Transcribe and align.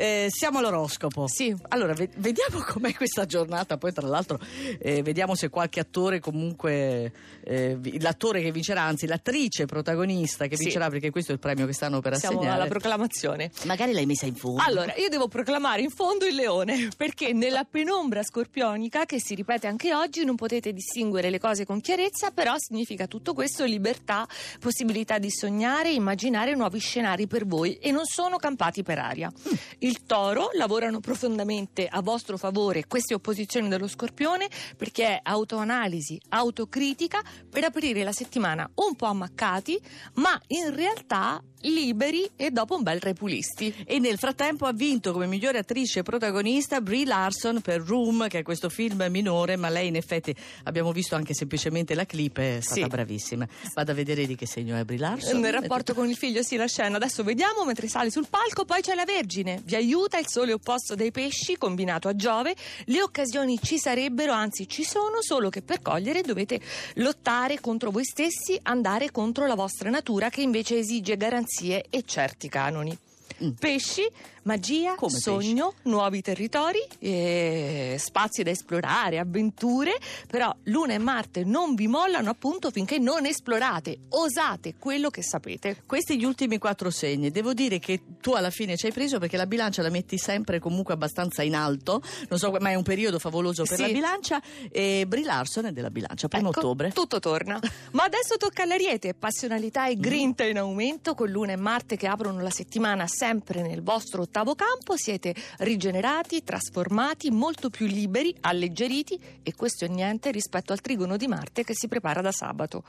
Eh, 0.00 0.17
siamo 0.30 0.58
all'oroscopo. 0.58 1.26
Sì. 1.28 1.54
Allora, 1.68 1.92
ve- 1.94 2.10
vediamo 2.16 2.60
com'è 2.66 2.94
questa 2.94 3.24
giornata. 3.26 3.76
Poi, 3.78 3.92
tra 3.92 4.06
l'altro, 4.06 4.38
eh, 4.78 5.02
vediamo 5.02 5.34
se 5.34 5.48
qualche 5.48 5.80
attore, 5.80 6.20
comunque, 6.20 7.12
eh, 7.44 7.76
vi- 7.78 8.00
l'attore 8.00 8.42
che 8.42 8.50
vincerà, 8.52 8.82
anzi, 8.82 9.06
l'attrice 9.06 9.66
protagonista 9.66 10.46
che 10.46 10.56
Sì. 10.56 10.64
vincerà, 10.64 10.88
perché 10.90 11.10
questo 11.10 11.30
è 11.30 11.34
il 11.34 11.40
premio 11.40 11.66
che 11.66 11.72
stanno 11.72 12.00
per 12.00 12.16
Siamo 12.16 12.38
assegnare. 12.38 12.60
alla 12.60 12.68
proclamazione. 12.68 13.50
Magari 13.64 13.92
l'hai 13.92 14.06
messa 14.06 14.26
in 14.26 14.34
fondo. 14.34 14.62
Allora, 14.64 14.94
io 14.96 15.08
devo 15.08 15.28
proclamare 15.28 15.82
in 15.82 15.90
fondo 15.90 16.26
il 16.26 16.34
leone, 16.34 16.88
perché 16.96 17.32
nella 17.32 17.64
penombra 17.64 18.22
scorpionica, 18.22 19.04
che 19.04 19.20
si 19.20 19.34
ripete 19.34 19.66
anche 19.66 19.94
oggi, 19.94 20.24
non 20.24 20.36
potete 20.36 20.72
distinguere 20.72 21.30
le 21.30 21.38
cose 21.38 21.64
con 21.64 21.80
chiarezza, 21.80 22.30
però 22.30 22.54
significa 22.58 23.06
tutto 23.06 23.34
questo 23.34 23.64
libertà, 23.64 24.26
possibilità 24.60 25.18
di 25.18 25.30
sognare, 25.30 25.90
immaginare 25.92 26.54
nuovi 26.54 26.78
scenari 26.78 27.26
per 27.26 27.46
voi 27.46 27.74
e 27.76 27.90
non 27.90 28.04
sono 28.04 28.36
campati 28.36 28.82
per 28.82 28.98
aria. 28.98 29.30
Il 29.78 30.04
toro 30.18 30.50
lavorano 30.54 30.98
profondamente 30.98 31.86
a 31.86 32.00
vostro 32.02 32.36
favore 32.36 32.86
queste 32.88 33.14
opposizioni 33.14 33.68
dello 33.68 33.86
scorpione 33.86 34.48
perché 34.76 35.06
è 35.06 35.20
autoanalisi, 35.22 36.20
autocritica 36.30 37.22
per 37.48 37.62
aprire 37.62 38.02
la 38.02 38.10
settimana 38.12 38.68
un 38.74 38.96
po' 38.96 39.06
ammaccati, 39.06 39.80
ma 40.14 40.38
in 40.48 40.74
realtà 40.74 41.40
liberi 41.62 42.28
e 42.36 42.50
dopo 42.52 42.76
un 42.76 42.82
bel 42.84 43.00
repulisti. 43.00 43.74
E 43.84 43.98
nel 43.98 44.16
frattempo 44.18 44.66
ha 44.66 44.72
vinto 44.72 45.12
come 45.12 45.26
migliore 45.26 45.58
attrice 45.58 46.02
protagonista 46.02 46.80
Brie 46.80 47.04
Larson 47.04 47.60
per 47.60 47.80
Room, 47.82 48.28
che 48.28 48.38
è 48.40 48.42
questo 48.42 48.68
film 48.68 49.04
minore, 49.10 49.56
ma 49.56 49.68
lei 49.68 49.88
in 49.88 49.96
effetti 49.96 50.34
abbiamo 50.64 50.92
visto 50.92 51.16
anche 51.16 51.34
semplicemente 51.34 51.94
la 51.94 52.06
clip, 52.06 52.38
è 52.38 52.58
stata 52.60 52.80
Sì. 52.82 52.86
bravissima. 52.86 53.46
Vado 53.74 53.90
a 53.90 53.94
vedere 53.94 54.26
di 54.26 54.36
che 54.36 54.46
segno 54.46 54.76
è 54.76 54.84
Brie 54.84 54.98
Larson. 54.98 55.40
Nel 55.40 55.52
rapporto 55.52 55.94
con 55.94 56.08
il 56.08 56.16
figlio, 56.16 56.42
sì, 56.42 56.54
la 56.56 56.66
scena. 56.66 56.96
Adesso 56.96 57.24
vediamo 57.24 57.64
mentre 57.64 57.88
sale 57.88 58.10
sul 58.10 58.26
palco. 58.28 58.64
Poi 58.64 58.80
c'è 58.80 58.94
la 58.94 59.04
Vergine. 59.04 59.60
Vi 59.64 59.74
aiuta 59.98 60.18
il 60.18 60.28
sole 60.28 60.52
opposto 60.52 60.94
dei 60.94 61.10
pesci, 61.10 61.56
combinato 61.56 62.06
a 62.06 62.14
Giove. 62.14 62.54
Le 62.84 63.02
occasioni 63.02 63.58
ci 63.60 63.78
sarebbero, 63.78 64.32
anzi 64.32 64.68
ci 64.68 64.84
sono, 64.84 65.20
solo 65.20 65.48
che 65.48 65.60
per 65.60 65.82
cogliere 65.82 66.22
dovete 66.22 66.60
lottare 66.94 67.58
contro 67.60 67.90
voi 67.90 68.04
stessi, 68.04 68.58
andare 68.62 69.10
contro 69.10 69.46
la 69.46 69.56
vostra 69.56 69.90
natura 69.90 70.30
che 70.30 70.40
invece 70.40 70.78
esige 70.78 71.16
garanzie 71.16 71.86
e 71.90 72.04
certi 72.04 72.48
canoni. 72.48 72.96
Mm. 73.42 73.50
Pesci, 73.50 74.08
magia, 74.48 74.94
Come 74.94 75.18
sogno, 75.18 75.74
nuovi 75.82 76.22
territori, 76.22 76.80
e 76.98 77.96
spazi 77.98 78.42
da 78.42 78.48
esplorare, 78.50 79.18
avventure, 79.18 79.98
però 80.26 80.54
Luna 80.64 80.94
e 80.94 80.98
Marte 80.98 81.44
non 81.44 81.74
vi 81.74 81.86
mollano 81.86 82.30
appunto 82.30 82.70
finché 82.70 82.98
non 82.98 83.26
esplorate, 83.26 83.98
osate 84.08 84.74
quello 84.78 85.10
che 85.10 85.22
sapete. 85.22 85.82
Questi 85.84 86.18
gli 86.18 86.24
ultimi 86.24 86.56
quattro 86.56 86.90
segni. 86.90 87.30
Devo 87.30 87.52
dire 87.52 87.78
che 87.78 88.00
tu 88.22 88.32
alla 88.32 88.48
fine 88.50 88.76
ci 88.76 88.86
hai 88.86 88.92
preso 88.92 89.18
perché 89.18 89.36
la 89.36 89.46
bilancia 89.46 89.82
la 89.82 89.90
metti 89.90 90.16
sempre 90.16 90.58
comunque 90.60 90.94
abbastanza 90.94 91.42
in 91.42 91.54
alto. 91.54 92.00
Non 92.30 92.38
so, 92.38 92.50
ma 92.58 92.70
è 92.70 92.74
un 92.74 92.82
periodo 92.82 93.18
favoloso 93.18 93.64
per 93.64 93.76
Sì. 93.76 93.82
la 93.82 93.88
bilancia. 93.88 94.40
E 94.70 95.04
Brie 95.06 95.24
Larson 95.24 95.66
è 95.66 95.72
della 95.72 95.90
bilancia, 95.90 96.26
primo 96.28 96.48
Ecco, 96.48 96.60
ottobre. 96.60 96.90
Tutto 96.92 97.20
torna. 97.20 97.60
Ma 97.92 98.04
adesso 98.04 98.36
tocca 98.38 98.62
all'Ariete, 98.62 99.12
passionalità 99.12 99.88
e 99.88 99.96
grinta 99.96 100.44
in 100.44 100.56
aumento 100.58 101.14
con 101.14 101.28
Luna 101.28 101.52
e 101.52 101.56
Marte 101.56 101.96
che 101.96 102.06
aprono 102.06 102.40
la 102.40 102.50
settimana 102.50 103.06
sempre 103.06 103.60
nel 103.60 103.82
vostro 103.82 104.28
ottavo 104.38 104.54
campo, 104.54 104.96
siete 104.96 105.34
rigenerati, 105.58 106.44
trasformati, 106.44 107.30
molto 107.30 107.70
più 107.70 107.86
liberi, 107.86 108.32
alleggeriti 108.42 109.18
e 109.42 109.52
questo 109.54 109.84
è 109.84 109.88
niente 109.88 110.30
rispetto 110.30 110.72
al 110.72 110.80
trigono 110.80 111.16
di 111.16 111.26
Marte 111.26 111.64
che 111.64 111.74
si 111.74 111.88
prepara 111.88 112.20
da 112.20 112.30
sabato. 112.30 112.84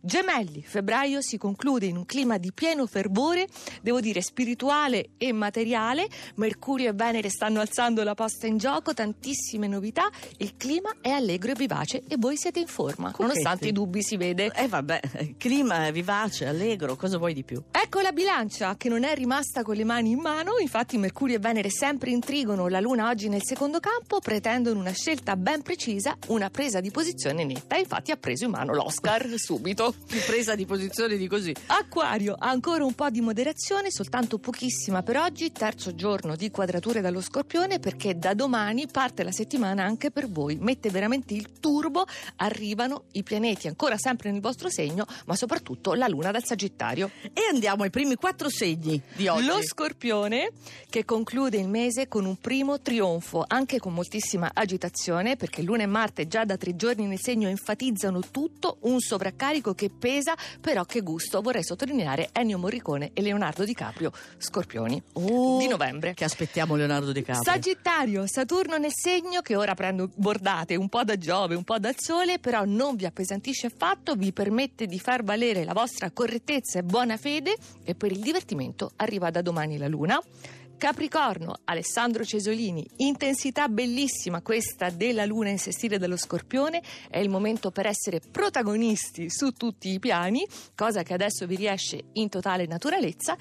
Gemelli, 0.00 0.62
febbraio 0.62 1.20
si 1.20 1.36
conclude 1.36 1.84
in 1.84 1.96
un 1.96 2.06
clima 2.06 2.38
di 2.38 2.52
pieno 2.52 2.86
fervore, 2.86 3.46
devo 3.82 4.00
dire 4.00 4.22
spirituale 4.22 5.10
e 5.18 5.32
materiale, 5.32 6.08
Mercurio 6.36 6.88
e 6.88 6.92
Venere 6.94 7.28
stanno 7.28 7.60
alzando 7.60 8.02
la 8.02 8.14
posta 8.14 8.46
in 8.46 8.56
gioco, 8.56 8.94
tantissime 8.94 9.66
novità, 9.66 10.08
il 10.38 10.56
clima 10.56 10.94
è 11.02 11.10
allegro 11.10 11.50
e 11.50 11.54
vivace 11.54 12.02
e 12.08 12.16
voi 12.16 12.38
siete 12.38 12.60
in 12.60 12.66
forma, 12.66 13.10
Cucchetti. 13.10 13.22
nonostante 13.22 13.68
i 13.68 13.72
dubbi 13.72 14.02
si 14.02 14.16
vede. 14.16 14.50
Eh 14.54 14.68
vabbè, 14.68 15.00
il 15.20 15.34
clima 15.36 15.90
vivace, 15.90 16.46
allegro, 16.46 16.96
cosa 16.96 17.18
vuoi 17.18 17.34
di 17.34 17.44
più? 17.44 17.62
Ecco 17.70 18.00
la 18.00 18.12
bilancia 18.12 18.74
che 18.78 18.88
non 18.88 19.04
è 19.04 19.14
rimasta 19.14 19.62
con 19.62 19.74
le 19.76 19.84
mani 19.84 20.12
in 20.12 20.20
mano, 20.20 20.52
infatti 20.58 20.93
Mercurio 20.98 21.36
e 21.36 21.38
Venere 21.38 21.70
sempre 21.70 22.10
intrigono, 22.10 22.68
la 22.68 22.80
Luna 22.80 23.08
oggi 23.08 23.28
nel 23.28 23.42
secondo 23.44 23.80
campo 23.80 24.20
pretendono 24.20 24.80
una 24.80 24.92
scelta 24.92 25.36
ben 25.36 25.62
precisa, 25.62 26.16
una 26.28 26.50
presa 26.50 26.80
di 26.80 26.90
posizione 26.90 27.44
netta, 27.44 27.76
infatti 27.76 28.10
ha 28.10 28.16
preso 28.16 28.44
in 28.44 28.50
mano 28.50 28.74
l'Oscar 28.74 29.28
subito. 29.36 29.94
Presa 30.26 30.54
di 30.54 30.66
posizione 30.66 31.16
di 31.16 31.26
così. 31.26 31.54
Acquario, 31.66 32.36
ancora 32.38 32.84
un 32.84 32.94
po' 32.94 33.10
di 33.10 33.20
moderazione, 33.20 33.90
soltanto 33.90 34.38
pochissima 34.38 35.02
per 35.02 35.16
oggi, 35.16 35.52
terzo 35.52 35.94
giorno 35.94 36.36
di 36.36 36.50
quadrature 36.50 37.00
dallo 37.00 37.20
Scorpione 37.20 37.78
perché 37.78 38.18
da 38.18 38.34
domani 38.34 38.86
parte 38.86 39.22
la 39.22 39.32
settimana 39.32 39.84
anche 39.84 40.10
per 40.10 40.28
voi, 40.28 40.56
mette 40.60 40.90
veramente 40.90 41.34
il 41.34 41.58
turbo, 41.60 42.04
arrivano 42.36 43.04
i 43.12 43.22
pianeti 43.22 43.68
ancora 43.68 43.96
sempre 43.98 44.30
nel 44.30 44.40
vostro 44.40 44.70
segno, 44.70 45.06
ma 45.26 45.36
soprattutto 45.36 45.94
la 45.94 46.08
Luna 46.08 46.30
dal 46.30 46.44
Sagittario. 46.44 47.10
E 47.22 47.40
andiamo 47.50 47.82
ai 47.82 47.90
primi 47.90 48.14
quattro 48.14 48.48
segni 48.48 49.00
di 49.14 49.28
oggi. 49.28 49.46
Lo 49.46 49.62
Scorpione 49.62 50.50
che 50.88 51.04
conclude 51.04 51.58
il 51.58 51.68
mese 51.68 52.08
con 52.08 52.24
un 52.24 52.36
primo 52.36 52.80
trionfo, 52.80 53.44
anche 53.46 53.78
con 53.78 53.92
moltissima 53.94 54.50
agitazione, 54.52 55.36
perché 55.36 55.62
Luna 55.62 55.82
e 55.82 55.86
Marte 55.86 56.26
già 56.26 56.44
da 56.44 56.56
tre 56.56 56.76
giorni 56.76 57.06
nel 57.06 57.20
segno 57.20 57.48
enfatizzano 57.48 58.20
tutto, 58.30 58.78
un 58.80 59.00
sovraccarico 59.00 59.74
che 59.74 59.90
pesa, 59.90 60.34
però 60.60 60.84
che 60.84 61.00
gusto. 61.00 61.40
Vorrei 61.40 61.64
sottolineare 61.64 62.30
Ennio 62.32 62.58
Morricone 62.58 63.10
e 63.12 63.22
Leonardo 63.22 63.64
DiCaprio, 63.64 64.12
Scorpioni, 64.38 65.02
Oh, 65.14 65.58
di 65.58 65.68
novembre. 65.68 66.14
Che 66.14 66.24
aspettiamo 66.24 66.74
Leonardo 66.76 67.12
DiCaprio. 67.12 67.44
Sagittario, 67.44 68.26
Saturno 68.26 68.76
nel 68.76 68.92
segno 68.92 69.40
che 69.40 69.56
ora 69.56 69.74
prendo 69.74 70.10
bordate 70.14 70.76
un 70.76 70.88
po' 70.88 71.04
da 71.04 71.16
Giove, 71.16 71.54
un 71.54 71.64
po' 71.64 71.78
dal 71.78 71.94
Sole, 71.96 72.38
però 72.38 72.64
non 72.64 72.96
vi 72.96 73.06
appesantisce 73.06 73.66
affatto, 73.66 74.14
vi 74.14 74.32
permette 74.32 74.86
di 74.86 74.98
far 74.98 75.22
valere 75.22 75.64
la 75.64 75.72
vostra 75.72 76.10
correttezza 76.10 76.78
e 76.78 76.82
buona 76.82 77.16
fede 77.16 77.56
e 77.84 77.94
per 77.94 78.10
il 78.12 78.20
divertimento 78.20 78.92
arriva 78.96 79.30
da 79.30 79.42
domani 79.42 79.78
la 79.78 79.88
Luna. 79.88 80.20
Capricorno, 80.76 81.54
Alessandro 81.64 82.24
Cesolini, 82.24 82.86
intensità 82.96 83.68
bellissima 83.68 84.42
questa 84.42 84.90
della 84.90 85.24
luna 85.24 85.48
in 85.48 85.58
sestile 85.58 85.98
dello 85.98 86.16
Scorpione, 86.16 86.82
è 87.08 87.18
il 87.18 87.30
momento 87.30 87.70
per 87.70 87.86
essere 87.86 88.20
protagonisti 88.20 89.30
su 89.30 89.52
tutti 89.52 89.90
i 89.90 89.98
piani, 89.98 90.46
cosa 90.74 91.02
che 91.02 91.14
adesso 91.14 91.46
vi 91.46 91.56
riesce 91.56 92.04
in 92.14 92.28
totale 92.28 92.66
naturalezza, 92.66 93.36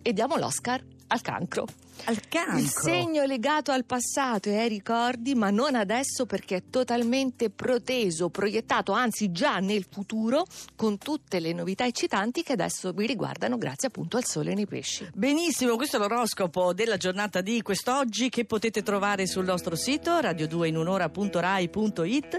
e 0.00 0.12
diamo 0.12 0.36
l'Oscar 0.36 0.82
al 1.08 1.20
cancro. 1.20 1.66
Al 2.04 2.20
cancro. 2.28 2.58
Il 2.58 2.68
segno 2.68 3.24
legato 3.24 3.72
al 3.72 3.84
passato 3.84 4.48
e 4.48 4.58
ai 4.58 4.68
ricordi, 4.68 5.34
ma 5.34 5.50
non 5.50 5.74
adesso 5.74 6.26
perché 6.26 6.56
è 6.56 6.62
totalmente 6.68 7.50
proteso, 7.50 8.28
proiettato, 8.28 8.92
anzi 8.92 9.32
già 9.32 9.58
nel 9.58 9.86
futuro, 9.88 10.44
con 10.74 10.98
tutte 10.98 11.40
le 11.40 11.52
novità 11.52 11.86
eccitanti 11.86 12.42
che 12.42 12.52
adesso 12.52 12.92
vi 12.92 13.06
riguardano 13.06 13.56
grazie 13.56 13.88
appunto 13.88 14.18
al 14.18 14.24
sole 14.24 14.54
nei 14.54 14.66
pesci. 14.66 15.08
Benissimo, 15.14 15.76
questo 15.76 15.96
è 15.96 15.98
l'oroscopo 15.98 16.74
della 16.74 16.96
giornata 16.96 17.40
di 17.40 17.62
quest'oggi 17.62 18.28
che 18.28 18.44
potete 18.44 18.82
trovare 18.82 19.26
sul 19.26 19.44
nostro 19.44 19.74
sito 19.74 20.18
radio2inunora.rai.it 20.18 22.34